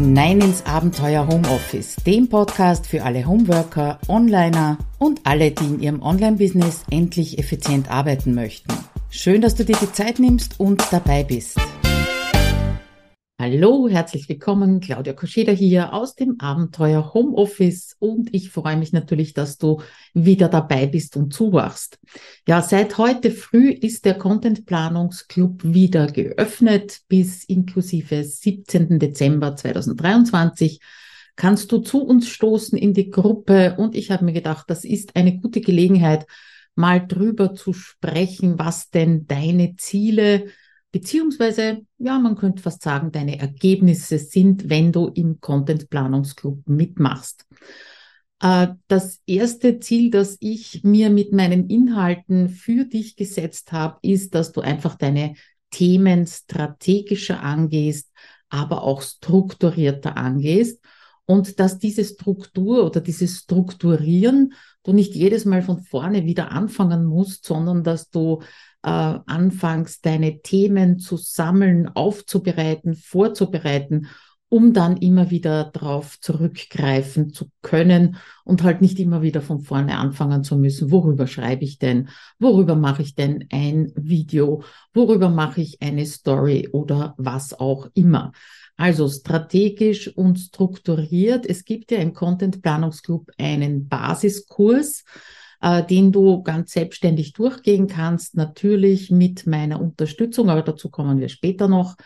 hinein 0.00 0.40
ins 0.40 0.64
Abenteuer 0.64 1.26
Homeoffice, 1.26 1.96
dem 2.06 2.30
Podcast 2.30 2.86
für 2.86 3.02
alle 3.02 3.26
Homeworker, 3.26 3.98
Onliner 4.08 4.78
und 4.98 5.20
alle, 5.24 5.50
die 5.50 5.66
in 5.66 5.80
ihrem 5.80 6.00
Online-Business 6.00 6.84
endlich 6.90 7.38
effizient 7.38 7.90
arbeiten 7.90 8.34
möchten. 8.34 8.72
Schön, 9.10 9.42
dass 9.42 9.56
du 9.56 9.64
dir 9.66 9.76
die 9.76 9.92
Zeit 9.92 10.18
nimmst 10.18 10.58
und 10.58 10.82
dabei 10.90 11.22
bist. 11.22 11.58
Hallo, 13.40 13.88
herzlich 13.88 14.28
willkommen. 14.28 14.80
Claudia 14.80 15.14
Koscheda 15.14 15.50
hier 15.50 15.94
aus 15.94 16.14
dem 16.14 16.38
Abenteuer 16.40 17.14
Homeoffice 17.14 17.96
und 17.98 18.34
ich 18.34 18.50
freue 18.50 18.76
mich 18.76 18.92
natürlich, 18.92 19.32
dass 19.32 19.56
du 19.56 19.80
wieder 20.12 20.48
dabei 20.48 20.86
bist 20.86 21.16
und 21.16 21.32
zuhörst. 21.32 21.98
Ja, 22.46 22.60
seit 22.60 22.98
heute 22.98 23.30
früh 23.30 23.70
ist 23.70 24.04
der 24.04 24.12
Content 24.12 24.66
Planungsclub 24.66 25.62
wieder 25.64 26.08
geöffnet 26.08 27.00
bis 27.08 27.44
inklusive 27.44 28.24
17. 28.24 28.98
Dezember 28.98 29.56
2023 29.56 30.78
kannst 31.34 31.72
du 31.72 31.78
zu 31.78 32.02
uns 32.02 32.28
stoßen 32.28 32.76
in 32.76 32.92
die 32.92 33.08
Gruppe 33.08 33.76
und 33.78 33.96
ich 33.96 34.10
habe 34.10 34.26
mir 34.26 34.34
gedacht, 34.34 34.66
das 34.68 34.84
ist 34.84 35.16
eine 35.16 35.38
gute 35.38 35.62
Gelegenheit, 35.62 36.26
mal 36.74 37.06
drüber 37.06 37.54
zu 37.54 37.72
sprechen, 37.72 38.58
was 38.58 38.90
denn 38.90 39.26
deine 39.26 39.76
Ziele 39.76 40.48
beziehungsweise, 40.92 41.82
ja, 41.98 42.18
man 42.18 42.36
könnte 42.36 42.62
fast 42.62 42.82
sagen, 42.82 43.12
deine 43.12 43.38
Ergebnisse 43.38 44.18
sind, 44.18 44.68
wenn 44.68 44.92
du 44.92 45.08
im 45.08 45.40
Content 45.40 45.90
Planungsclub 45.90 46.68
mitmachst. 46.68 47.46
Äh, 48.40 48.68
das 48.88 49.20
erste 49.26 49.80
Ziel, 49.80 50.10
das 50.10 50.36
ich 50.40 50.82
mir 50.82 51.10
mit 51.10 51.32
meinen 51.32 51.68
Inhalten 51.68 52.48
für 52.48 52.84
dich 52.84 53.16
gesetzt 53.16 53.72
habe, 53.72 53.98
ist, 54.02 54.34
dass 54.34 54.52
du 54.52 54.60
einfach 54.60 54.96
deine 54.96 55.34
Themen 55.70 56.26
strategischer 56.26 57.42
angehst, 57.42 58.10
aber 58.48 58.82
auch 58.82 59.02
strukturierter 59.02 60.16
angehst 60.16 60.80
und 61.26 61.60
dass 61.60 61.78
diese 61.78 62.04
Struktur 62.04 62.84
oder 62.84 63.00
dieses 63.00 63.38
Strukturieren 63.38 64.52
du 64.82 64.92
nicht 64.92 65.14
jedes 65.14 65.44
Mal 65.44 65.62
von 65.62 65.78
vorne 65.82 66.24
wieder 66.24 66.50
anfangen 66.50 67.04
musst, 67.04 67.44
sondern 67.44 67.84
dass 67.84 68.10
du 68.10 68.42
äh, 68.82 68.88
anfängst, 68.88 70.04
deine 70.06 70.40
Themen 70.42 70.98
zu 70.98 71.16
sammeln, 71.16 71.88
aufzubereiten, 71.88 72.94
vorzubereiten, 72.94 74.08
um 74.48 74.72
dann 74.72 74.96
immer 74.96 75.30
wieder 75.30 75.70
darauf 75.72 76.18
zurückgreifen 76.20 77.32
zu 77.32 77.50
können 77.62 78.16
und 78.44 78.64
halt 78.64 78.80
nicht 78.80 78.98
immer 78.98 79.22
wieder 79.22 79.42
von 79.42 79.60
vorne 79.60 79.96
anfangen 79.96 80.42
zu 80.42 80.56
müssen. 80.56 80.90
Worüber 80.90 81.28
schreibe 81.28 81.62
ich 81.62 81.78
denn? 81.78 82.08
Worüber 82.40 82.74
mache 82.74 83.02
ich 83.02 83.14
denn 83.14 83.46
ein 83.52 83.92
Video? 83.94 84.64
Worüber 84.92 85.28
mache 85.28 85.60
ich 85.60 85.80
eine 85.80 86.04
Story 86.04 86.68
oder 86.72 87.14
was 87.16 87.58
auch 87.58 87.88
immer? 87.94 88.32
Also 88.76 89.08
strategisch 89.08 90.08
und 90.08 90.38
strukturiert. 90.38 91.46
Es 91.46 91.64
gibt 91.64 91.92
ja 91.92 91.98
im 91.98 92.12
Content 92.12 92.60
Planungsclub 92.60 93.30
einen 93.38 93.88
Basiskurs, 93.88 95.04
äh, 95.60 95.84
den 95.84 96.12
du 96.12 96.42
ganz 96.42 96.72
selbstständig 96.72 97.32
durchgehen 97.32 97.86
kannst, 97.86 98.36
natürlich 98.36 99.10
mit 99.10 99.46
meiner 99.46 99.80
Unterstützung, 99.80 100.50
aber 100.50 100.62
dazu 100.62 100.90
kommen 100.90 101.20
wir 101.20 101.28
später 101.28 101.68
noch. 101.68 101.96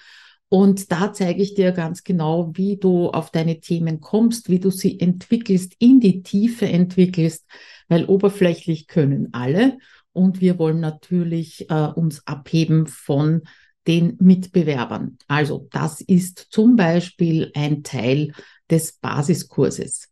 Und 0.48 0.92
da 0.92 1.12
zeige 1.12 1.42
ich 1.42 1.54
dir 1.54 1.72
ganz 1.72 2.04
genau, 2.04 2.52
wie 2.54 2.76
du 2.76 3.08
auf 3.08 3.30
deine 3.30 3.60
Themen 3.60 4.00
kommst, 4.00 4.48
wie 4.48 4.60
du 4.60 4.70
sie 4.70 5.00
entwickelst, 5.00 5.74
in 5.78 6.00
die 6.00 6.22
Tiefe 6.22 6.68
entwickelst, 6.68 7.44
weil 7.88 8.04
oberflächlich 8.04 8.86
können 8.86 9.30
alle. 9.32 9.78
Und 10.12 10.40
wir 10.40 10.58
wollen 10.58 10.80
natürlich 10.80 11.68
äh, 11.70 11.86
uns 11.88 12.24
abheben 12.26 12.86
von 12.86 13.42
den 13.86 14.16
Mitbewerbern. 14.20 15.18
Also 15.26 15.66
das 15.72 16.00
ist 16.00 16.38
zum 16.50 16.76
Beispiel 16.76 17.50
ein 17.54 17.82
Teil 17.82 18.32
des 18.70 18.92
Basiskurses. 18.92 20.10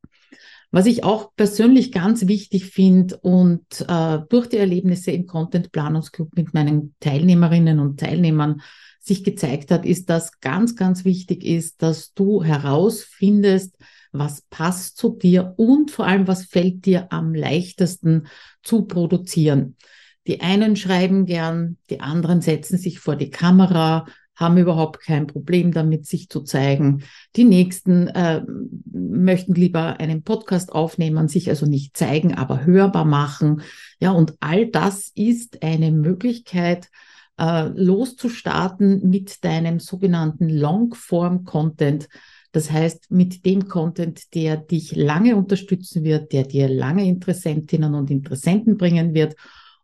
Was 0.74 0.86
ich 0.86 1.04
auch 1.04 1.36
persönlich 1.36 1.92
ganz 1.92 2.26
wichtig 2.26 2.64
finde 2.64 3.18
und 3.18 3.62
äh, 3.86 4.20
durch 4.30 4.48
die 4.48 4.56
Erlebnisse 4.56 5.10
im 5.10 5.26
Content 5.26 5.70
Planungsclub 5.70 6.34
mit 6.34 6.54
meinen 6.54 6.94
Teilnehmerinnen 6.98 7.78
und 7.78 8.00
Teilnehmern 8.00 8.62
sich 8.98 9.22
gezeigt 9.22 9.70
hat, 9.70 9.84
ist, 9.84 10.08
dass 10.08 10.40
ganz, 10.40 10.74
ganz 10.74 11.04
wichtig 11.04 11.44
ist, 11.44 11.82
dass 11.82 12.14
du 12.14 12.42
herausfindest, 12.42 13.76
was 14.12 14.42
passt 14.48 14.96
zu 14.96 15.10
dir 15.10 15.52
und 15.58 15.90
vor 15.90 16.06
allem, 16.06 16.26
was 16.26 16.46
fällt 16.46 16.86
dir 16.86 17.12
am 17.12 17.34
leichtesten 17.34 18.28
zu 18.62 18.86
produzieren. 18.86 19.76
Die 20.26 20.40
einen 20.40 20.76
schreiben 20.76 21.26
gern, 21.26 21.76
die 21.90 22.00
anderen 22.00 22.40
setzen 22.40 22.78
sich 22.78 22.98
vor 22.98 23.16
die 23.16 23.30
Kamera, 23.30 24.06
haben 24.34 24.56
überhaupt 24.56 25.00
kein 25.00 25.26
Problem 25.26 25.72
damit, 25.72 26.06
sich 26.06 26.28
zu 26.28 26.40
zeigen. 26.40 27.04
Die 27.36 27.44
nächsten 27.44 28.08
äh, 28.08 28.42
möchten 28.90 29.54
lieber 29.54 30.00
einen 30.00 30.22
Podcast 30.22 30.72
aufnehmen, 30.72 31.28
sich 31.28 31.48
also 31.48 31.66
nicht 31.66 31.96
zeigen, 31.96 32.34
aber 32.34 32.64
hörbar 32.64 33.04
machen. 33.04 33.62
Ja, 34.00 34.12
und 34.12 34.34
all 34.40 34.66
das 34.66 35.12
ist 35.14 35.62
eine 35.62 35.92
Möglichkeit, 35.92 36.88
äh, 37.38 37.68
loszustarten 37.68 39.08
mit 39.08 39.44
deinem 39.44 39.80
sogenannten 39.80 40.48
Longform-Content. 40.48 42.08
Das 42.52 42.70
heißt, 42.70 43.10
mit 43.10 43.46
dem 43.46 43.68
Content, 43.68 44.34
der 44.34 44.56
dich 44.56 44.94
lange 44.94 45.36
unterstützen 45.36 46.04
wird, 46.04 46.32
der 46.32 46.44
dir 46.44 46.68
lange 46.68 47.06
Interessentinnen 47.06 47.94
und 47.94 48.10
Interessenten 48.10 48.76
bringen 48.76 49.14
wird. 49.14 49.36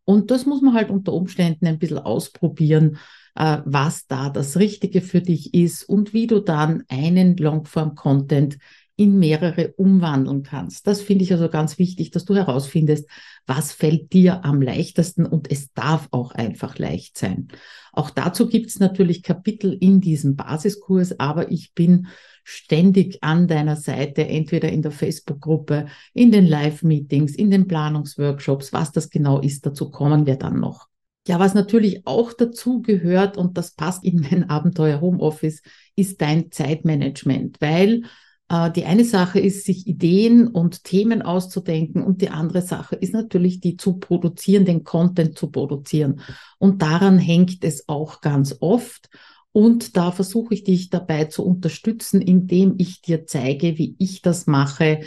Und 0.05 0.31
das 0.31 0.47
muss 0.47 0.63
man 0.63 0.75
halt 0.75 0.91
unter 0.91 1.13
Umständen 1.13 1.67
ein 1.67 1.79
bisschen 1.79 1.99
ausprobieren 1.99 2.99
äh, 3.39 3.63
was 3.65 4.07
da 4.09 4.31
das 4.31 4.57
Richtige 4.57 5.01
für 5.01 5.23
dich 5.23 5.55
ist 5.55 5.85
und 5.85 6.13
wie 6.13 6.27
du 6.27 6.41
dann 6.41 6.83
einen 6.89 7.37
Longform-Content 7.37 8.59
in 8.97 9.17
mehrere 9.17 9.75
umwandeln 9.77 10.43
kannst. 10.43 10.89
Das 10.89 11.01
finde 11.01 11.23
ich 11.23 11.33
also 11.33 11.49
ganz 11.49 11.79
wichtig, 11.79 12.11
dass 12.11 12.25
du 12.25 12.35
herausfindest, 12.35 13.09
was 13.47 13.73
fällt 13.73 14.13
dir 14.13 14.45
am 14.45 14.61
leichtesten 14.61 15.25
und 15.25 15.49
es 15.53 15.73
darf 15.73 16.09
auch 16.11 16.33
einfach 16.33 16.79
leicht 16.79 17.17
sein. 17.17 17.47
Auch 17.93 18.11
dazu 18.11 18.49
gibt 18.49 18.71
es 18.71 18.81
natürlich 18.81 19.23
Kapitel 19.23 19.73
in 19.73 20.01
diesem 20.01 20.35
Basiskurs, 20.35 21.21
aber 21.21 21.53
ich 21.53 21.75
bin 21.75 22.09
ständig 22.43 23.23
an 23.23 23.47
deiner 23.47 23.77
Seite, 23.77 24.27
entweder 24.27 24.69
in 24.69 24.83
der 24.83 24.91
Facebook-Gruppe, 24.91 25.87
in 26.13 26.33
den 26.33 26.47
Live-Meetings, 26.47 27.37
in 27.37 27.53
den 27.53 27.69
Planungsworkshops. 27.69 28.73
Was 28.73 28.91
das 28.91 29.11
genau 29.11 29.39
ist, 29.39 29.65
dazu 29.65 29.93
kommen 29.93 30.27
wir 30.27 30.37
dann 30.37 30.59
noch. 30.59 30.88
Ja, 31.29 31.39
was 31.39 31.53
natürlich 31.53 32.07
auch 32.07 32.33
dazu 32.33 32.81
gehört 32.81 33.37
und 33.37 33.59
das 33.59 33.73
passt 33.73 34.03
in 34.03 34.21
mein 34.21 34.49
Abenteuer 34.49 35.03
Homeoffice, 35.03 35.61
ist 35.95 36.23
dein 36.23 36.51
Zeitmanagement, 36.51 37.61
weil 37.61 38.05
äh, 38.49 38.71
die 38.71 38.87
eine 38.87 39.05
Sache 39.05 39.39
ist, 39.39 39.67
sich 39.67 39.87
Ideen 39.87 40.49
und 40.49 40.85
Themen 40.85 41.21
auszudenken 41.21 42.03
und 42.03 42.23
die 42.23 42.31
andere 42.31 42.63
Sache 42.63 42.97
ist 42.97 43.13
natürlich, 43.13 43.61
die 43.61 43.77
zu 43.77 43.99
produzieren, 43.99 44.65
den 44.65 44.85
Content 44.85 45.37
zu 45.37 45.51
produzieren. 45.51 46.21
Und 46.57 46.81
daran 46.81 47.19
hängt 47.19 47.63
es 47.63 47.91
auch 47.91 48.23
ganz 48.23 48.57
oft. 48.61 49.11
Und 49.53 49.99
da 49.99 50.13
versuche 50.13 50.55
ich 50.55 50.65
dich 50.65 50.89
dabei 50.89 51.27
zu 51.27 51.45
unterstützen, 51.45 52.23
indem 52.23 52.77
ich 52.79 53.03
dir 53.03 53.27
zeige, 53.27 53.77
wie 53.77 53.97
ich 53.99 54.23
das 54.23 54.47
mache, 54.47 55.01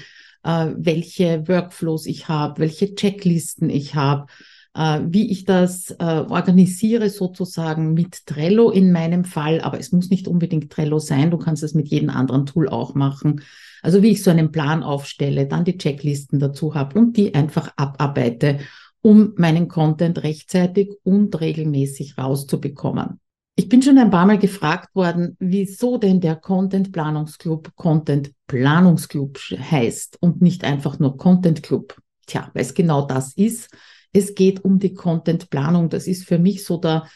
äh, 0.43 0.67
welche 0.77 1.47
Workflows 1.47 2.05
ich 2.05 2.27
habe, 2.27 2.61
welche 2.61 2.93
Checklisten 2.93 3.71
ich 3.71 3.95
habe, 3.95 4.27
wie 4.73 5.29
ich 5.31 5.43
das 5.45 5.91
äh, 5.91 6.03
organisiere 6.29 7.09
sozusagen 7.09 7.93
mit 7.93 8.25
Trello 8.25 8.69
in 8.69 8.91
meinem 8.91 9.25
Fall, 9.25 9.61
aber 9.61 9.79
es 9.79 9.91
muss 9.91 10.09
nicht 10.09 10.27
unbedingt 10.27 10.71
Trello 10.71 10.99
sein, 10.99 11.31
du 11.31 11.37
kannst 11.37 11.63
es 11.63 11.73
mit 11.73 11.89
jedem 11.89 12.09
anderen 12.09 12.45
Tool 12.45 12.69
auch 12.69 12.95
machen. 12.95 13.41
Also 13.81 14.01
wie 14.01 14.09
ich 14.09 14.23
so 14.23 14.31
einen 14.31 14.51
Plan 14.51 14.83
aufstelle, 14.83 15.47
dann 15.47 15.65
die 15.65 15.77
Checklisten 15.77 16.39
dazu 16.39 16.75
habe 16.75 16.97
und 16.99 17.17
die 17.17 17.33
einfach 17.33 17.73
abarbeite, 17.75 18.59
um 19.01 19.33
meinen 19.35 19.67
Content 19.67 20.23
rechtzeitig 20.23 20.91
und 21.03 21.39
regelmäßig 21.41 22.17
rauszubekommen. 22.17 23.19
Ich 23.55 23.67
bin 23.67 23.81
schon 23.81 23.97
ein 23.97 24.11
paar 24.11 24.25
Mal 24.25 24.39
gefragt 24.39 24.95
worden, 24.95 25.35
wieso 25.39 25.97
denn 25.97 26.21
der 26.21 26.35
Content 26.35 26.91
Planungsclub 26.91 27.75
Content 27.75 28.31
Planungsclub 28.47 29.37
heißt 29.37 30.17
und 30.21 30.41
nicht 30.41 30.63
einfach 30.63 30.99
nur 30.99 31.17
Content 31.17 31.61
Club. 31.61 31.97
Tja, 32.25 32.49
weil 32.53 32.61
es 32.61 32.73
genau 32.73 33.05
das 33.05 33.33
ist. 33.33 33.69
Es 34.13 34.35
geht 34.35 34.63
um 34.63 34.79
die 34.79 34.93
Contentplanung. 34.93 35.89
Das 35.89 36.07
ist 36.07 36.25
für 36.25 36.39
mich 36.39 36.63
so 36.63 36.77
der, 36.77 37.07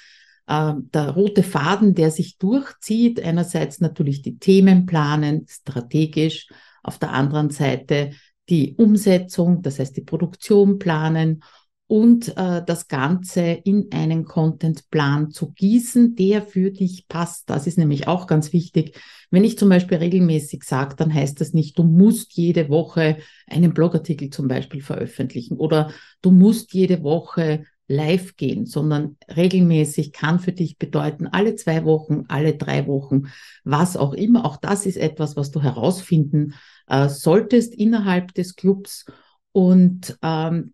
äh, 0.48 0.74
der 0.94 1.10
rote 1.12 1.44
Faden, 1.44 1.94
der 1.94 2.12
sich 2.12 2.38
durchzieht. 2.38 3.22
Einerseits 3.22 3.80
natürlich 3.80 4.22
die 4.22 4.38
Themen 4.38 4.86
planen, 4.86 5.46
strategisch. 5.50 6.48
Auf 6.84 7.00
der 7.00 7.12
anderen 7.12 7.50
Seite 7.50 8.12
die 8.50 8.76
Umsetzung, 8.76 9.62
das 9.62 9.80
heißt 9.80 9.98
die 9.98 10.02
Produktion 10.02 10.78
planen 10.78 11.42
und 11.88 12.36
äh, 12.36 12.64
das 12.66 12.88
Ganze 12.88 13.42
in 13.42 13.92
einen 13.92 14.26
Contentplan 14.26 15.30
zu 15.30 15.52
gießen, 15.52 16.16
der 16.16 16.42
für 16.42 16.72
dich 16.72 17.08
passt. 17.08 17.50
Das 17.50 17.68
ist 17.68 17.78
nämlich 17.78 18.08
auch 18.08 18.26
ganz 18.26 18.54
wichtig. 18.54 19.00
Wenn 19.30 19.44
ich 19.44 19.58
zum 19.58 19.70
Beispiel 19.70 19.98
regelmäßig 19.98 20.64
sage, 20.64 20.96
dann 20.96 21.14
heißt 21.14 21.40
das 21.42 21.54
nicht, 21.54 21.78
du 21.78 21.84
musst 21.84 22.34
jede 22.34 22.70
Woche 22.70 23.18
einen 23.48 23.74
Blogartikel 23.74 24.32
zum 24.32 24.48
Beispiel 24.48 24.82
veröffentlichen 24.82 25.58
oder 25.58 25.92
du 26.22 26.32
musst 26.32 26.74
jede 26.74 27.04
Woche 27.04 27.66
live 27.88 28.36
gehen, 28.36 28.66
sondern 28.66 29.18
regelmäßig 29.36 30.12
kann 30.12 30.40
für 30.40 30.54
dich 30.54 30.80
bedeuten, 30.80 31.28
alle 31.28 31.56
zwei 31.56 31.86
Wochen, 31.86 32.24
alle 32.30 32.56
drei 32.56 32.88
Wochen, 32.88 33.28
was 33.64 33.96
auch 33.96 34.14
immer. 34.14 34.46
Auch 34.46 34.58
das 34.58 34.88
ist 34.88 34.98
etwas, 34.98 35.36
was 35.36 35.52
du 35.52 35.62
herausfinden 35.62 36.56
äh, 36.88 37.10
solltest 37.10 37.76
innerhalb 37.76 38.34
des 38.34 38.56
Clubs. 38.56 39.06
Und 39.52 40.18
ähm, 40.24 40.74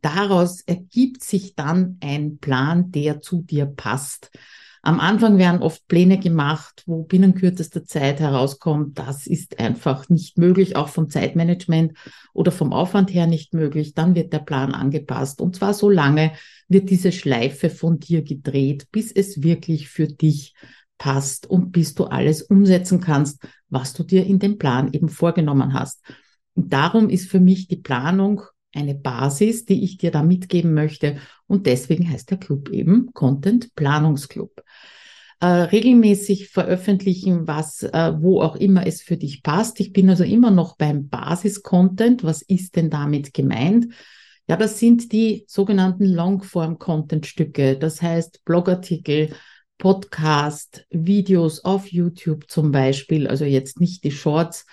daraus 0.00 0.60
ergibt 0.62 1.22
sich 1.22 1.54
dann 1.54 1.98
ein 2.00 2.38
Plan, 2.38 2.90
der 2.90 3.20
zu 3.20 3.42
dir 3.42 3.66
passt. 3.66 4.30
Am 4.82 5.00
Anfang 5.00 5.38
werden 5.38 5.60
oft 5.60 5.86
Pläne 5.88 6.18
gemacht, 6.18 6.84
wo 6.86 7.02
binnen 7.02 7.34
kürzester 7.34 7.84
Zeit 7.84 8.20
herauskommt, 8.20 8.98
das 8.98 9.26
ist 9.26 9.58
einfach 9.58 10.08
nicht 10.08 10.38
möglich, 10.38 10.76
auch 10.76 10.88
vom 10.88 11.10
Zeitmanagement 11.10 11.92
oder 12.32 12.52
vom 12.52 12.72
Aufwand 12.72 13.12
her 13.12 13.26
nicht 13.26 13.54
möglich. 13.54 13.94
Dann 13.94 14.14
wird 14.14 14.32
der 14.32 14.38
Plan 14.38 14.72
angepasst. 14.72 15.40
Und 15.40 15.56
zwar 15.56 15.74
so 15.74 15.90
lange 15.90 16.32
wird 16.68 16.90
diese 16.90 17.12
Schleife 17.12 17.70
von 17.70 17.98
dir 17.98 18.22
gedreht, 18.22 18.86
bis 18.92 19.10
es 19.10 19.42
wirklich 19.42 19.88
für 19.88 20.06
dich 20.06 20.54
passt 20.96 21.48
und 21.48 21.72
bis 21.72 21.94
du 21.94 22.04
alles 22.04 22.42
umsetzen 22.42 23.00
kannst, 23.00 23.42
was 23.68 23.92
du 23.94 24.04
dir 24.04 24.26
in 24.26 24.38
dem 24.38 24.58
Plan 24.58 24.92
eben 24.92 25.08
vorgenommen 25.08 25.74
hast. 25.74 26.02
Und 26.54 26.72
darum 26.72 27.08
ist 27.08 27.28
für 27.28 27.40
mich 27.40 27.68
die 27.68 27.76
Planung 27.76 28.42
eine 28.74 28.94
Basis, 28.94 29.64
die 29.64 29.84
ich 29.84 29.98
dir 29.98 30.10
da 30.10 30.22
mitgeben 30.22 30.74
möchte. 30.74 31.16
Und 31.46 31.66
deswegen 31.66 32.10
heißt 32.10 32.30
der 32.30 32.38
Club 32.38 32.68
eben 32.70 33.10
Content 33.14 33.74
Planungsclub. 33.74 34.62
Äh, 35.40 35.46
regelmäßig 35.46 36.48
veröffentlichen, 36.48 37.46
was, 37.46 37.84
äh, 37.84 38.12
wo 38.18 38.42
auch 38.42 38.56
immer 38.56 38.86
es 38.86 39.02
für 39.02 39.16
dich 39.16 39.42
passt. 39.42 39.78
Ich 39.78 39.92
bin 39.92 40.10
also 40.10 40.24
immer 40.24 40.50
noch 40.50 40.76
beim 40.76 41.08
Basis-Content. 41.08 42.24
Was 42.24 42.42
ist 42.42 42.74
denn 42.76 42.90
damit 42.90 43.32
gemeint? 43.32 43.86
Ja, 44.48 44.56
das 44.56 44.78
sind 44.78 45.12
die 45.12 45.44
sogenannten 45.46 46.06
Longform-Content-Stücke. 46.06 47.76
Das 47.76 48.02
heißt 48.02 48.44
Blogartikel, 48.44 49.30
Podcast, 49.78 50.86
Videos 50.90 51.64
auf 51.64 51.86
YouTube 51.86 52.50
zum 52.50 52.72
Beispiel, 52.72 53.28
also 53.28 53.44
jetzt 53.44 53.80
nicht 53.80 54.02
die 54.02 54.10
Shorts, 54.10 54.66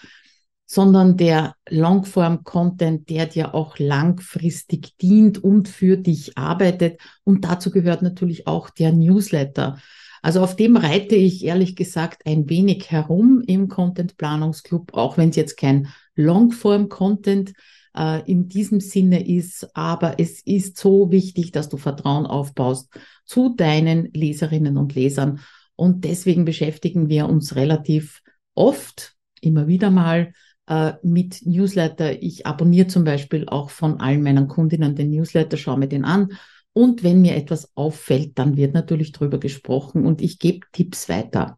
sondern 0.66 1.16
der 1.18 1.56
Longform-Content, 1.70 3.10
der 3.10 3.28
dir 3.28 3.54
auch 3.54 3.78
langfristig 3.78 4.98
dient 4.98 5.44
und 5.44 5.68
für 5.68 5.98
dich 5.98 6.38
arbeitet. 6.38 7.00
Und 7.24 7.46
dazu 7.46 7.72
gehört 7.72 8.02
natürlich 8.02 8.48
auch 8.48 8.70
der 8.70 8.92
Newsletter. 8.92 9.78
Also 10.22 10.42
auf 10.42 10.56
dem 10.56 10.76
reite 10.76 11.14
ich 11.14 11.46
ehrlich 11.46 11.76
gesagt 11.76 12.26
ein 12.26 12.50
wenig 12.50 12.90
herum 12.90 13.44
im 13.46 13.68
Content 13.68 14.18
Planungsclub, 14.18 14.96
auch 14.96 15.18
wenn 15.18 15.30
es 15.30 15.36
jetzt 15.36 15.56
kein 15.56 15.88
Longform-Content 16.16 17.54
äh, 17.96 18.24
in 18.30 18.48
diesem 18.48 18.80
Sinne 18.80 19.28
ist. 19.28 19.70
Aber 19.76 20.20
es 20.20 20.42
ist 20.42 20.78
so 20.78 21.12
wichtig, 21.12 21.52
dass 21.52 21.70
du 21.70 21.78
Vertrauen 21.78 22.26
aufbaust 22.26 22.90
zu 23.24 23.56
deinen 23.56 24.12
Leserinnen 24.14 24.78
und 24.78 24.96
Lesern. 24.96 25.42
Und 25.76 26.06
deswegen 26.06 26.44
beschäftigen 26.44 27.08
wir 27.08 27.28
uns 27.28 27.56
relativ 27.56 28.24
oft, 28.56 29.14
immer 29.42 29.68
wieder 29.68 29.92
mal 29.92 30.34
äh, 30.68 30.94
mit 31.04 31.46
Newsletter. 31.46 32.22
Ich 32.22 32.46
abonniere 32.46 32.88
zum 32.88 33.04
Beispiel 33.04 33.48
auch 33.48 33.70
von 33.70 34.00
allen 34.00 34.24
meinen 34.24 34.48
Kundinnen 34.48 34.96
den 34.96 35.12
Newsletter, 35.12 35.58
schaue 35.58 35.78
mir 35.78 35.88
den 35.88 36.06
an. 36.06 36.34
Und 36.74 37.04
wenn 37.04 37.22
mir 37.22 37.36
etwas 37.36 37.72
auffällt, 37.76 38.38
dann 38.38 38.58
wird 38.58 38.74
natürlich 38.74 39.12
drüber 39.12 39.40
gesprochen 39.40 40.06
und 40.06 40.22
ich 40.22 40.40
gebe 40.40 40.66
Tipps 40.74 41.08
weiter. 41.08 41.58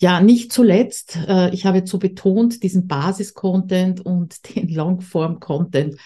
Ja, 0.00 0.20
nicht 0.20 0.52
zuletzt, 0.52 1.16
äh, 1.28 1.50
ich 1.54 1.66
habe 1.66 1.78
jetzt 1.78 1.90
so 1.90 1.98
betont, 1.98 2.62
diesen 2.62 2.88
Basis-Content 2.88 4.04
und 4.04 4.54
den 4.56 4.68
Longform-Content. 4.68 5.96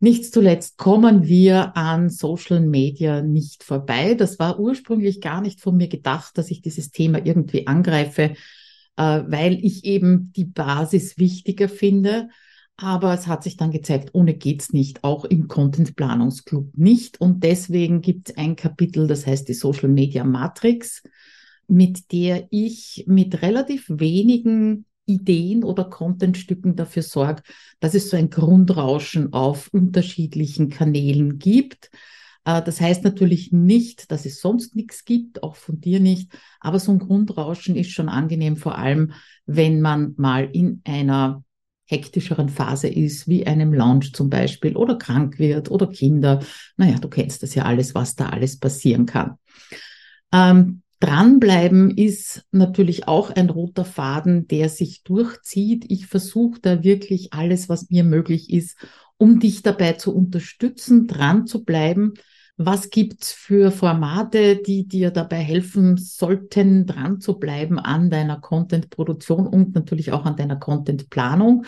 Nicht 0.00 0.32
zuletzt 0.34 0.78
kommen 0.78 1.28
wir 1.28 1.76
an 1.76 2.10
Social 2.10 2.60
Media 2.60 3.22
nicht 3.22 3.62
vorbei. 3.62 4.14
Das 4.14 4.40
war 4.40 4.58
ursprünglich 4.58 5.20
gar 5.20 5.40
nicht 5.40 5.60
von 5.60 5.76
mir 5.76 5.86
gedacht, 5.86 6.36
dass 6.36 6.50
ich 6.50 6.60
dieses 6.60 6.90
Thema 6.90 7.24
irgendwie 7.24 7.68
angreife 7.68 8.34
äh, 8.96 9.22
weil 9.26 9.64
ich 9.64 9.84
eben 9.84 10.32
die 10.34 10.44
Basis 10.44 11.18
wichtiger 11.18 11.68
finde. 11.68 12.28
Aber 12.76 13.14
es 13.14 13.26
hat 13.26 13.44
sich 13.44 13.56
dann 13.56 13.70
gezeigt, 13.70 14.10
ohne 14.12 14.34
geht's 14.34 14.72
nicht, 14.72 15.04
auch 15.04 15.24
im 15.24 15.46
Content 15.46 15.94
Planungsclub 15.94 16.76
nicht. 16.76 17.20
Und 17.20 17.44
deswegen 17.44 18.00
gibt 18.00 18.30
es 18.30 18.36
ein 18.36 18.56
Kapitel, 18.56 19.06
das 19.06 19.26
heißt 19.26 19.48
die 19.48 19.54
Social 19.54 19.88
Media 19.88 20.24
Matrix, 20.24 21.02
mit 21.68 22.10
der 22.12 22.48
ich 22.50 23.04
mit 23.06 23.42
relativ 23.42 23.86
wenigen 23.88 24.86
Ideen 25.06 25.64
oder 25.64 25.84
Contentstücken 25.84 26.76
dafür 26.76 27.02
sorge, 27.02 27.42
dass 27.80 27.94
es 27.94 28.10
so 28.10 28.16
ein 28.16 28.30
Grundrauschen 28.30 29.32
auf 29.32 29.68
unterschiedlichen 29.72 30.68
Kanälen 30.70 31.38
gibt. 31.38 31.90
Äh, 32.44 32.62
das 32.62 32.80
heißt 32.80 33.04
natürlich 33.04 33.52
nicht, 33.52 34.10
dass 34.10 34.26
es 34.26 34.40
sonst 34.40 34.76
nichts 34.76 35.04
gibt, 35.04 35.42
auch 35.42 35.56
von 35.56 35.80
dir 35.80 36.00
nicht, 36.00 36.32
aber 36.60 36.78
so 36.78 36.92
ein 36.92 36.98
Grundrauschen 36.98 37.76
ist 37.76 37.90
schon 37.90 38.08
angenehm, 38.08 38.56
vor 38.56 38.78
allem 38.78 39.12
wenn 39.46 39.80
man 39.80 40.14
mal 40.16 40.48
in 40.52 40.82
einer 40.84 41.42
hektischeren 41.84 42.48
Phase 42.48 42.88
ist, 42.88 43.28
wie 43.28 43.46
einem 43.46 43.74
Launch 43.74 44.12
zum 44.14 44.30
Beispiel, 44.30 44.76
oder 44.76 44.96
krank 44.96 45.38
wird 45.38 45.70
oder 45.70 45.88
Kinder. 45.88 46.40
Naja, 46.76 46.98
du 46.98 47.08
kennst 47.08 47.42
das 47.42 47.54
ja 47.54 47.64
alles, 47.64 47.94
was 47.94 48.14
da 48.14 48.30
alles 48.30 48.58
passieren 48.58 49.04
kann. 49.04 49.36
Ähm, 50.32 50.82
Dranbleiben 51.00 51.90
ist 51.90 52.46
natürlich 52.52 53.08
auch 53.08 53.30
ein 53.30 53.50
roter 53.50 53.84
Faden, 53.84 54.46
der 54.46 54.68
sich 54.68 55.02
durchzieht. 55.02 55.84
Ich 55.88 56.06
versuche 56.06 56.60
da 56.60 56.84
wirklich 56.84 57.32
alles, 57.32 57.68
was 57.68 57.90
mir 57.90 58.04
möglich 58.04 58.50
ist, 58.50 58.76
um 59.18 59.40
dich 59.40 59.62
dabei 59.62 59.94
zu 59.94 60.14
unterstützen, 60.14 61.08
dran 61.08 61.46
zu 61.48 61.64
bleiben, 61.64 62.14
was 62.56 62.90
gibt's 62.90 63.32
für 63.32 63.70
Formate, 63.70 64.56
die 64.56 64.86
dir 64.86 65.10
dabei 65.10 65.38
helfen 65.38 65.96
sollten, 65.96 66.86
dran 66.86 67.20
zu 67.20 67.38
bleiben 67.38 67.78
an 67.78 68.10
deiner 68.10 68.40
Content-Produktion 68.40 69.46
und 69.46 69.74
natürlich 69.74 70.12
auch 70.12 70.24
an 70.24 70.36
deiner 70.36 70.56
Content-Planung? 70.56 71.64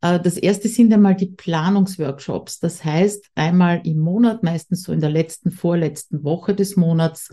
Äh, 0.00 0.20
das 0.20 0.36
erste 0.36 0.68
sind 0.68 0.92
einmal 0.92 1.16
die 1.16 1.30
Planungsworkshops. 1.30 2.60
Das 2.60 2.84
heißt, 2.84 3.30
einmal 3.34 3.80
im 3.84 3.98
Monat, 3.98 4.42
meistens 4.42 4.82
so 4.82 4.92
in 4.92 5.00
der 5.00 5.10
letzten, 5.10 5.50
vorletzten 5.50 6.24
Woche 6.24 6.54
des 6.54 6.76
Monats, 6.76 7.30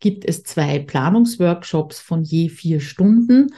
gibt 0.00 0.24
es 0.24 0.44
zwei 0.44 0.78
Planungsworkshops 0.78 2.00
von 2.00 2.22
je 2.22 2.48
vier 2.48 2.80
Stunden, 2.80 3.48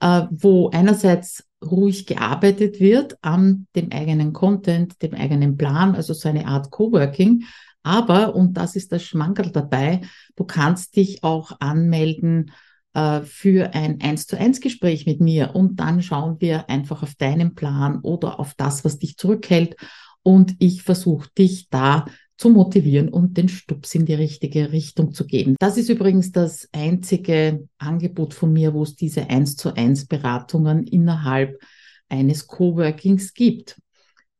äh, 0.00 0.22
wo 0.30 0.70
einerseits 0.70 1.44
ruhig 1.64 2.06
gearbeitet 2.06 2.80
wird 2.80 3.16
an 3.22 3.66
dem 3.76 3.92
eigenen 3.92 4.32
Content, 4.32 5.00
dem 5.00 5.14
eigenen 5.14 5.56
Plan, 5.56 5.94
also 5.94 6.12
so 6.12 6.28
eine 6.28 6.46
Art 6.46 6.70
Coworking, 6.70 7.44
aber, 7.82 8.34
und 8.34 8.54
das 8.54 8.76
ist 8.76 8.92
das 8.92 9.02
Schmankerl 9.02 9.50
dabei, 9.50 10.02
du 10.36 10.44
kannst 10.44 10.96
dich 10.96 11.24
auch 11.24 11.52
anmelden 11.60 12.52
äh, 12.94 13.22
für 13.22 13.74
ein 13.74 14.00
eins 14.00 14.26
zu 14.26 14.38
eins 14.38 14.60
Gespräch 14.60 15.06
mit 15.06 15.20
mir 15.20 15.54
und 15.54 15.80
dann 15.80 16.02
schauen 16.02 16.40
wir 16.40 16.68
einfach 16.68 17.02
auf 17.02 17.14
deinen 17.14 17.54
Plan 17.54 18.00
oder 18.00 18.38
auf 18.38 18.54
das, 18.54 18.84
was 18.84 18.98
dich 18.98 19.16
zurückhält 19.16 19.76
und 20.22 20.54
ich 20.58 20.82
versuche 20.82 21.28
dich 21.36 21.68
da 21.68 22.06
zu 22.36 22.50
motivieren 22.50 23.08
und 23.08 23.36
den 23.36 23.48
Stups 23.48 23.94
in 23.94 24.04
die 24.04 24.14
richtige 24.14 24.72
Richtung 24.72 25.12
zu 25.12 25.26
geben. 25.26 25.54
Das 25.60 25.76
ist 25.76 25.88
übrigens 25.88 26.32
das 26.32 26.68
einzige 26.72 27.68
Angebot 27.78 28.34
von 28.34 28.52
mir, 28.52 28.74
wo 28.74 28.82
es 28.82 28.96
diese 28.96 29.30
eins 29.30 29.56
zu 29.56 29.74
eins 29.76 30.06
Beratungen 30.06 30.84
innerhalb 30.84 31.60
eines 32.08 32.46
Coworkings 32.46 33.34
gibt. 33.34 33.80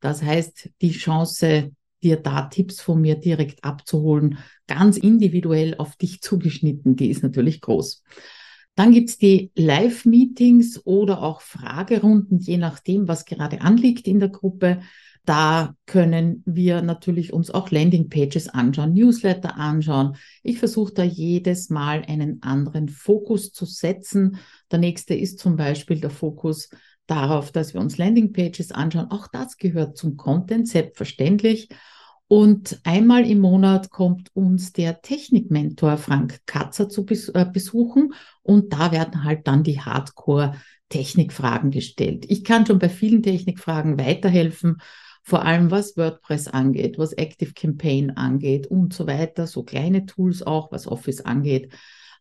Das 0.00 0.22
heißt, 0.22 0.70
die 0.80 0.90
Chance, 0.90 1.70
dir 2.02 2.16
da 2.16 2.42
Tipps 2.42 2.80
von 2.80 3.00
mir 3.00 3.16
direkt 3.16 3.64
abzuholen, 3.64 4.38
ganz 4.66 4.97
individuell 4.97 5.75
auf 5.78 5.97
dich 5.97 6.21
zugeschnitten, 6.21 6.97
die 6.97 7.11
ist 7.11 7.23
natürlich 7.23 7.61
groß. 7.61 8.02
Dann 8.75 8.92
gibt's 8.92 9.18
die 9.18 9.50
Live-Meetings 9.54 10.87
oder 10.87 11.23
auch 11.23 11.42
Fragerunden, 11.42 12.38
je 12.38 12.56
nachdem, 12.56 13.06
was 13.06 13.26
gerade 13.26 13.61
anliegt 13.61 14.09
in 14.09 14.18
der 14.18 14.30
Gruppe. 14.30 14.80
Da 15.25 15.76
können 15.87 16.42
wir 16.47 16.82
natürlich 16.82 17.32
uns 17.32 17.50
auch 17.50 17.71
Landingpages 17.71 18.49
anschauen, 18.49 18.94
Newsletter 18.94 19.56
anschauen. 19.56 20.16
Ich 20.42 20.59
versuche 20.59 20.94
da 20.94 21.04
jedes 21.04 21.71
Mal 21.71 22.02
einen 22.06 22.42
anderen 22.42 22.88
Fokus 22.88 23.52
zu 23.52 23.64
setzen. 23.64 24.38
Der 24.73 24.80
nächste 24.80 25.14
ist 25.14 25.38
zum 25.38 25.56
Beispiel 25.56 26.00
der 26.00 26.11
Fokus 26.11 26.71
darauf, 27.06 27.52
dass 27.52 27.75
wir 27.75 27.80
uns 27.80 27.99
Landingpages 27.99 28.73
anschauen. 28.73 29.11
Auch 29.11 29.28
das 29.28 29.56
gehört 29.56 29.97
zum 29.97 30.16
Content, 30.16 30.68
selbstverständlich. 30.68 31.68
Und 32.28 32.80
einmal 32.85 33.28
im 33.28 33.40
Monat 33.40 33.90
kommt 33.90 34.35
uns 34.35 34.73
der 34.73 35.02
Technikmentor 35.02 35.99
Frank 35.99 36.40
Katzer 36.47 36.88
zu 36.88 37.04
äh, 37.35 37.44
besuchen 37.44 38.14
und 38.42 38.73
da 38.73 38.90
werden 38.90 39.25
halt 39.25 39.47
dann 39.47 39.62
die 39.62 39.80
Hardcore-Technikfragen 39.80 41.71
gestellt. 41.71 42.25
Ich 42.28 42.42
kann 42.42 42.64
schon 42.64 42.78
bei 42.78 42.88
vielen 42.88 43.23
Technikfragen 43.23 43.99
weiterhelfen, 43.99 44.78
vor 45.23 45.44
allem 45.44 45.71
was 45.71 45.97
WordPress 45.99 46.49
angeht, 46.49 46.97
was 46.97 47.12
Active 47.12 47.52
Campaign 47.52 48.12
angeht 48.12 48.66
und 48.66 48.94
so 48.94 49.06
weiter, 49.06 49.47
so 49.47 49.62
kleine 49.62 50.06
Tools 50.06 50.42
auch, 50.42 50.73
was 50.73 50.87
Office 50.87 51.21
angeht. 51.21 51.71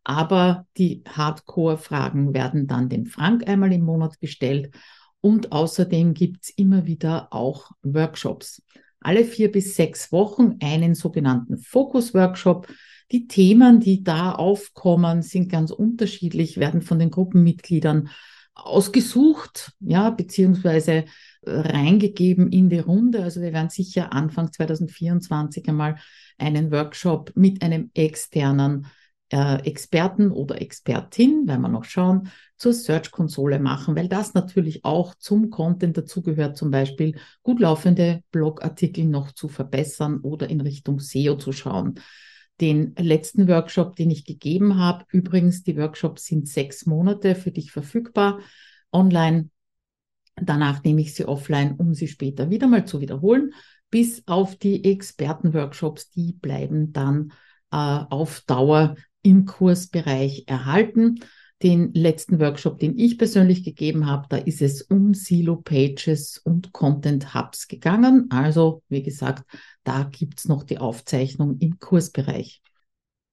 Aber 0.03 0.65
die 0.77 1.03
Hardcore-Fragen 1.07 2.33
werden 2.33 2.67
dann 2.67 2.89
dem 2.89 3.05
Frank 3.05 3.47
einmal 3.47 3.71
im 3.71 3.81
Monat 3.83 4.19
gestellt 4.19 4.73
und 5.21 5.51
außerdem 5.51 6.13
gibt's 6.13 6.49
immer 6.49 6.85
wieder 6.85 7.27
auch 7.31 7.71
Workshops. 7.83 8.63
alle 9.03 9.25
vier 9.25 9.51
bis 9.51 9.75
sechs 9.75 10.11
Wochen 10.11 10.57
einen 10.61 10.93
sogenannten 10.93 11.57
Fokus-Workshop. 11.57 12.67
Die 13.11 13.27
Themen, 13.27 13.79
die 13.79 14.03
da 14.03 14.31
aufkommen, 14.33 15.23
sind 15.23 15.51
ganz 15.51 15.71
unterschiedlich, 15.71 16.57
werden 16.57 16.81
von 16.83 16.99
den 16.99 17.09
Gruppenmitgliedern 17.09 18.09
ausgesucht, 18.53 19.71
ja, 19.79 20.11
beziehungsweise 20.11 20.91
äh, 20.91 21.05
reingegeben 21.51 22.51
in 22.51 22.69
die 22.69 22.79
Runde. 22.79 23.23
Also 23.23 23.41
wir 23.41 23.53
werden 23.53 23.69
sicher 23.69 24.13
Anfang 24.13 24.51
2024 24.51 25.67
einmal 25.67 25.95
einen 26.37 26.71
Workshop 26.71 27.31
mit 27.35 27.63
einem 27.63 27.89
externen 27.93 28.85
äh, 29.31 29.63
Experten 29.63 30.31
oder 30.31 30.61
Expertin, 30.61 31.43
weil 31.47 31.57
wir 31.59 31.69
noch 31.69 31.85
schauen, 31.85 32.29
zur 32.57 32.73
Search-Konsole 32.73 33.59
machen, 33.59 33.95
weil 33.95 34.09
das 34.09 34.33
natürlich 34.33 34.83
auch 34.83 35.15
zum 35.15 35.49
Content 35.49 35.97
dazugehört, 35.97 36.57
zum 36.57 36.69
Beispiel 36.69 37.17
gut 37.41 37.59
laufende 37.59 38.23
Blogartikel 38.31 39.05
noch 39.05 39.31
zu 39.31 39.47
verbessern 39.47 40.19
oder 40.19 40.49
in 40.49 40.61
Richtung 40.61 40.99
SEO 40.99 41.37
zu 41.37 41.53
schauen. 41.53 41.95
Den 42.59 42.93
letzten 42.97 43.47
Workshop, 43.47 43.95
den 43.95 44.11
ich 44.11 44.25
gegeben 44.25 44.77
habe, 44.77 45.05
übrigens, 45.11 45.63
die 45.63 45.77
Workshops 45.77 46.25
sind 46.25 46.47
sechs 46.47 46.85
Monate 46.85 47.33
für 47.33 47.51
dich 47.51 47.71
verfügbar 47.71 48.39
online. 48.91 49.49
Danach 50.35 50.83
nehme 50.83 51.01
ich 51.01 51.15
sie 51.15 51.25
offline, 51.25 51.75
um 51.77 51.93
sie 51.93 52.07
später 52.07 52.49
wieder 52.49 52.67
mal 52.67 52.85
zu 52.85 52.99
wiederholen. 53.01 53.53
Bis 53.89 54.27
auf 54.27 54.57
die 54.57 54.83
Expertenworkshops, 54.83 56.11
die 56.11 56.33
bleiben 56.33 56.93
dann 56.93 57.31
äh, 57.71 57.75
auf 57.77 58.41
Dauer 58.41 58.95
im 59.21 59.45
Kursbereich 59.45 60.45
erhalten. 60.47 61.19
Den 61.63 61.93
letzten 61.93 62.39
Workshop, 62.39 62.79
den 62.79 62.97
ich 62.97 63.19
persönlich 63.19 63.63
gegeben 63.63 64.07
habe, 64.07 64.25
da 64.29 64.37
ist 64.37 64.63
es 64.63 64.81
um 64.81 65.13
Silo 65.13 65.57
Pages 65.57 66.39
und 66.39 66.73
Content 66.73 67.35
Hubs 67.35 67.67
gegangen. 67.67 68.27
Also, 68.31 68.81
wie 68.89 69.03
gesagt, 69.03 69.43
da 69.83 70.03
gibt's 70.03 70.47
noch 70.47 70.63
die 70.63 70.79
Aufzeichnung 70.79 71.59
im 71.59 71.77
Kursbereich. 71.77 72.61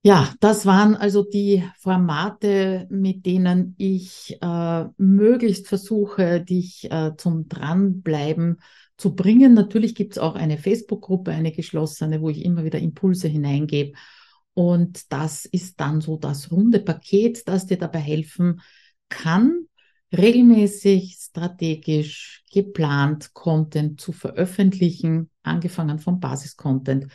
Ja, 0.03 0.33
das 0.41 0.65
waren 0.65 0.95
also 0.95 1.25
die 1.25 1.65
Formate, 1.81 2.87
mit 2.89 3.27
denen 3.27 3.75
ich 3.79 4.39
äh, 4.41 4.85
möglichst 4.97 5.67
versuche, 5.67 6.41
dich 6.41 6.91
äh, 6.91 7.13
zum 7.17 7.49
Dranbleiben 7.49 8.61
zu 8.97 9.15
bringen. 9.15 9.55
Natürlich 9.55 9.95
gibt's 9.95 10.19
auch 10.19 10.35
eine 10.35 10.57
Facebook-Gruppe, 10.57 11.33
eine 11.33 11.51
geschlossene, 11.51 12.21
wo 12.21 12.31
ich 12.31 12.45
immer 12.45 12.65
wieder 12.65 12.79
Impulse 12.79 13.27
hineingebe. 13.27 13.93
Und 14.59 15.13
das 15.13 15.45
ist 15.45 15.79
dann 15.79 16.01
so 16.01 16.17
das 16.17 16.51
runde 16.51 16.81
Paket, 16.81 17.47
das 17.47 17.67
dir 17.67 17.79
dabei 17.79 18.01
helfen 18.01 18.61
kann, 19.09 19.69
regelmäßig, 20.13 21.17
strategisch, 21.17 22.43
geplant 22.53 23.35
Content 23.35 24.01
zu 24.01 24.11
veröffentlichen, 24.11 25.31
angefangen 25.45 26.01
vom 26.01 26.19
Basis-Content 26.19 27.07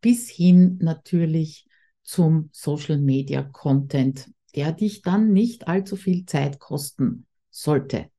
bis 0.00 0.30
hin 0.30 0.78
natürlich 0.80 1.66
zum 2.04 2.50
Social 2.52 2.98
Media 2.98 3.42
Content, 3.42 4.30
der 4.54 4.70
dich 4.70 5.02
dann 5.02 5.32
nicht 5.32 5.66
allzu 5.66 5.96
viel 5.96 6.24
Zeit 6.24 6.60
kosten 6.60 7.26
sollte. 7.50 8.10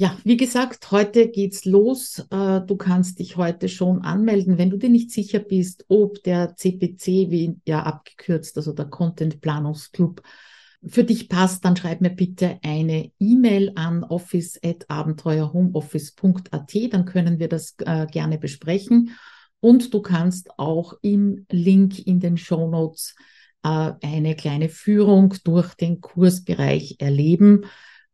Ja, 0.00 0.16
wie 0.22 0.36
gesagt, 0.36 0.92
heute 0.92 1.28
geht's 1.28 1.64
los. 1.64 2.24
Äh, 2.30 2.60
du 2.60 2.76
kannst 2.76 3.18
dich 3.18 3.36
heute 3.36 3.68
schon 3.68 4.02
anmelden, 4.02 4.56
wenn 4.56 4.70
du 4.70 4.76
dir 4.76 4.90
nicht 4.90 5.10
sicher 5.10 5.40
bist, 5.40 5.86
ob 5.88 6.22
der 6.22 6.54
CPC, 6.54 7.32
wie 7.32 7.56
ja 7.66 7.82
abgekürzt, 7.82 8.56
also 8.56 8.72
der 8.72 8.84
Content 8.84 9.40
Planungsclub, 9.40 10.22
für 10.86 11.02
dich 11.02 11.28
passt, 11.28 11.64
dann 11.64 11.76
schreib 11.76 12.00
mir 12.00 12.10
bitte 12.10 12.60
eine 12.62 13.10
E-Mail 13.18 13.72
an 13.74 14.04
office@abenteuerhomeoffice.at, 14.04 16.92
dann 16.92 17.04
können 17.04 17.40
wir 17.40 17.48
das 17.48 17.74
äh, 17.84 18.06
gerne 18.06 18.38
besprechen. 18.38 19.16
Und 19.58 19.92
du 19.92 20.00
kannst 20.00 20.56
auch 20.60 20.94
im 21.02 21.44
Link 21.50 22.06
in 22.06 22.20
den 22.20 22.36
Show 22.36 22.70
Notes 22.70 23.16
äh, 23.64 23.94
eine 24.00 24.36
kleine 24.36 24.68
Führung 24.68 25.34
durch 25.42 25.74
den 25.74 26.00
Kursbereich 26.00 26.98
erleben. 27.00 27.64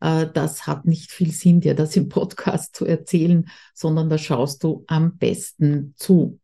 Äh, 0.04 0.28
das 0.32 0.66
hat 0.66 0.84
nicht 0.84 1.10
viel 1.10 1.32
Sinn, 1.32 1.60
dir 1.60 1.74
das 1.74 1.96
im 1.96 2.08
Podcast 2.08 2.76
zu 2.76 2.84
erzählen, 2.84 3.48
sondern 3.72 4.10
da 4.10 4.18
schaust 4.18 4.62
du 4.62 4.84
am 4.86 5.16
besten 5.16 5.94
zu. 5.96 6.40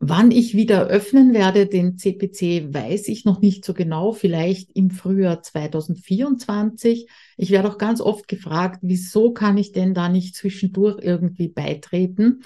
Wann 0.00 0.30
ich 0.30 0.54
wieder 0.54 0.86
öffnen 0.86 1.34
werde, 1.34 1.66
den 1.66 1.98
CPC, 1.98 2.72
weiß 2.72 3.08
ich 3.08 3.24
noch 3.24 3.40
nicht 3.40 3.64
so 3.64 3.74
genau, 3.74 4.12
vielleicht 4.12 4.70
im 4.74 4.90
Frühjahr 4.90 5.42
2024. 5.42 7.08
Ich 7.36 7.50
werde 7.50 7.68
auch 7.68 7.78
ganz 7.78 8.00
oft 8.00 8.28
gefragt, 8.28 8.78
wieso 8.82 9.32
kann 9.32 9.58
ich 9.58 9.72
denn 9.72 9.94
da 9.94 10.08
nicht 10.08 10.36
zwischendurch 10.36 11.02
irgendwie 11.02 11.48
beitreten? 11.48 12.42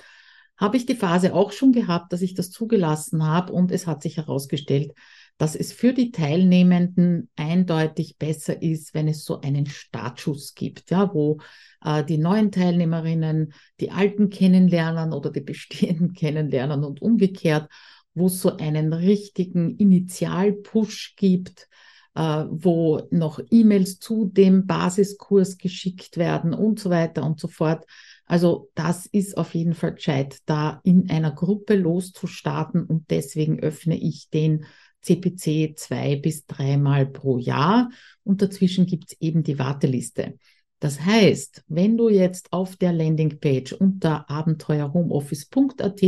Habe 0.56 0.78
ich 0.78 0.86
die 0.86 0.94
Phase 0.94 1.34
auch 1.34 1.52
schon 1.52 1.72
gehabt, 1.72 2.12
dass 2.12 2.22
ich 2.22 2.34
das 2.34 2.50
zugelassen 2.50 3.24
habe 3.26 3.52
und 3.52 3.70
es 3.70 3.86
hat 3.86 4.02
sich 4.02 4.16
herausgestellt, 4.16 4.92
dass 5.38 5.56
es 5.56 5.72
für 5.72 5.92
die 5.92 6.10
Teilnehmenden 6.12 7.28
eindeutig 7.36 8.16
besser 8.18 8.62
ist, 8.62 8.94
wenn 8.94 9.08
es 9.08 9.24
so 9.24 9.40
einen 9.40 9.66
Startschuss 9.66 10.54
gibt, 10.54 10.90
ja, 10.90 11.12
wo 11.12 11.38
äh, 11.84 12.04
die 12.04 12.18
neuen 12.18 12.52
Teilnehmerinnen 12.52 13.52
die 13.80 13.90
alten 13.90 14.30
kennenlernen 14.30 15.12
oder 15.12 15.30
die 15.30 15.40
bestehenden 15.40 16.12
kennenlernen 16.14 16.84
und 16.84 17.02
umgekehrt, 17.02 17.68
wo 18.14 18.26
es 18.26 18.40
so 18.40 18.56
einen 18.56 18.92
richtigen 18.92 19.76
Initialpush 19.76 21.14
gibt, 21.16 21.68
äh, 22.14 22.44
wo 22.50 23.06
noch 23.10 23.40
E-Mails 23.50 23.98
zu 23.98 24.26
dem 24.26 24.66
Basiskurs 24.66 25.58
geschickt 25.58 26.18
werden 26.18 26.54
und 26.54 26.78
so 26.78 26.90
weiter 26.90 27.24
und 27.24 27.40
so 27.40 27.48
fort. 27.48 27.84
Also 28.26 28.70
das 28.74 29.06
ist 29.06 29.36
auf 29.36 29.54
jeden 29.54 29.74
Fall 29.74 29.94
gescheit, 29.94 30.38
da 30.46 30.80
in 30.84 31.10
einer 31.10 31.32
Gruppe 31.32 31.74
loszustarten 31.74 32.84
und 32.84 33.10
deswegen 33.10 33.60
öffne 33.60 33.96
ich 33.96 34.30
den 34.30 34.66
CPC 35.02 35.76
zwei 35.76 36.16
bis 36.16 36.46
dreimal 36.46 37.06
pro 37.06 37.38
Jahr 37.38 37.90
und 38.24 38.42
dazwischen 38.42 38.86
gibt 38.86 39.12
es 39.12 39.20
eben 39.20 39.42
die 39.42 39.58
Warteliste. 39.58 40.38
Das 40.78 41.00
heißt, 41.00 41.62
wenn 41.68 41.96
du 41.96 42.08
jetzt 42.08 42.52
auf 42.52 42.76
der 42.76 42.92
Landingpage 42.92 43.72
unter 43.72 44.28
abenteuerhomeoffice.at 44.28 46.00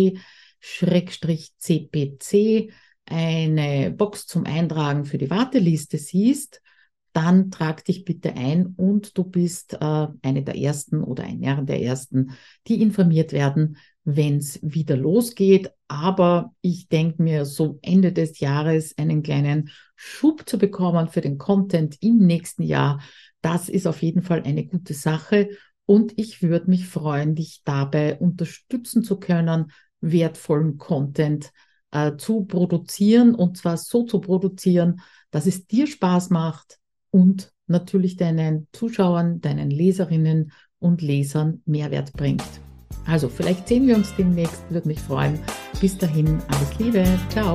Schrägstrich 0.59 1.53
CPC 1.59 2.73
eine 3.07 3.91
Box 3.93 4.27
zum 4.27 4.47
Eintragen 4.47 5.05
für 5.05 5.19
die 5.19 5.31
Warteliste 5.31 5.99
siehst, 5.99 6.63
dann 7.13 7.53
trag 7.53 7.85
dich 7.85 8.05
bitte 8.05 8.35
ein 8.35 8.75
und 8.77 9.17
du 9.17 9.25
bist 9.25 9.75
äh, 9.75 10.07
eine 10.23 10.43
der 10.43 10.57
ersten 10.57 11.05
oder 11.05 11.23
einer 11.23 11.63
der 11.63 11.81
ersten, 11.81 12.33
die 12.67 12.83
informiert 12.83 13.33
werden, 13.33 13.77
wenn 14.05 14.37
es 14.37 14.61
wieder 14.63 14.97
losgeht. 14.97 15.71
Aber 15.89 16.55
ich 16.61 16.89
denke 16.89 17.23
mir, 17.23 17.45
so 17.45 17.79
Ende 17.83 18.13
des 18.13 18.41
Jahres 18.41 18.97
einen 18.99 19.23
kleinen 19.23 19.71
Schub 19.97 20.49
zu 20.49 20.59
bekommen 20.59 21.09
für 21.09 21.21
den 21.21 21.39
Content 21.39 21.97
im 22.01 22.19
nächsten 22.19 22.63
Jahr, 22.63 23.01
das 23.41 23.69
ist 23.69 23.87
auf 23.87 24.03
jeden 24.03 24.23
Fall 24.23 24.43
eine 24.43 24.65
gute 24.65 24.95
Sache. 24.95 25.51
Und 25.87 26.15
ich 26.17 26.43
würde 26.43 26.71
mich 26.71 26.87
freuen, 26.87 27.35
dich 27.35 27.63
dabei 27.65 28.19
unterstützen 28.19 29.05
zu 29.05 29.19
können, 29.19 29.71
wertvollen 30.01 30.79
Content 30.79 31.51
äh, 31.91 32.17
zu 32.17 32.45
produzieren 32.45 33.35
und 33.35 33.57
zwar 33.57 33.77
so 33.77 34.05
zu 34.05 34.21
produzieren, 34.21 35.01
dass 35.31 35.47
es 35.47 35.67
dir 35.67 35.87
Spaß 35.87 36.31
macht 36.31 36.79
und 37.11 37.53
natürlich 37.67 38.17
deinen 38.17 38.69
Zuschauern, 38.73 39.41
deinen 39.41 39.71
Leserinnen 39.71 40.53
und 40.79 41.03
Lesern 41.03 41.63
Mehrwert 41.65 42.13
bringt. 42.13 42.43
Also 43.07 43.29
vielleicht 43.29 43.69
sehen 43.69 43.87
wir 43.87 43.97
uns 43.97 44.15
demnächst, 44.17 44.63
würde 44.71 44.89
mich 44.89 45.01
freuen. 45.01 45.39
Bis 45.81 45.97
dahin, 45.99 46.39
alles 46.49 46.79
Liebe, 46.79 47.05
ciao. 47.31 47.55